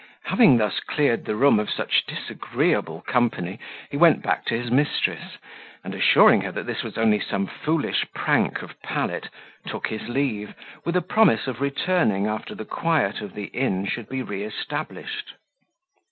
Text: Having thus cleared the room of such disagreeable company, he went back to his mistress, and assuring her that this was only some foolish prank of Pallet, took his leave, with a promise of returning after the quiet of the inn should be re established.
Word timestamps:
Having 0.23 0.57
thus 0.57 0.79
cleared 0.79 1.25
the 1.25 1.35
room 1.35 1.59
of 1.59 1.69
such 1.69 2.07
disagreeable 2.07 3.01
company, 3.01 3.59
he 3.91 3.97
went 3.97 4.23
back 4.23 4.45
to 4.45 4.57
his 4.59 4.71
mistress, 4.71 5.37
and 5.83 5.93
assuring 5.93 6.41
her 6.41 6.51
that 6.51 6.65
this 6.65 6.81
was 6.81 6.97
only 6.97 7.19
some 7.19 7.45
foolish 7.45 8.03
prank 8.11 8.63
of 8.63 8.81
Pallet, 8.81 9.29
took 9.67 9.85
his 9.89 10.09
leave, 10.09 10.55
with 10.85 10.95
a 10.95 11.03
promise 11.03 11.45
of 11.45 11.61
returning 11.61 12.25
after 12.25 12.55
the 12.55 12.65
quiet 12.65 13.21
of 13.21 13.35
the 13.35 13.45
inn 13.53 13.85
should 13.85 14.09
be 14.09 14.23
re 14.23 14.41
established. 14.43 15.33